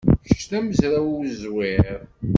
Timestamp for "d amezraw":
0.49-1.07